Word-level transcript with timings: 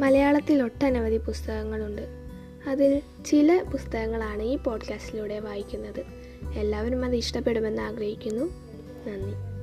മലയാളത്തിൽ 0.00 0.62
ഒട്ടനവധി 0.62 1.16
പുസ്തകങ്ങളുണ്ട്. 1.16 2.02
അതിൽ 2.68 3.02
ചില 3.26 3.64
പുസ്തകങ്ങളാണ് 3.72 4.42
ഈ 4.42 4.56
പോഡ്കാസ്റ്റിലൂടെ 4.56 5.40
വായിക്കുന്നത്. 5.40 6.04
എല്ലാവരും 6.54 7.04
അത് 7.04 7.14
ഇഷ്ടപ്പെടുമെന്ന് 7.14 7.82
ആഗ്രഹിക്കുന്നു. 7.82 8.44
നന്ദി. 9.06 9.59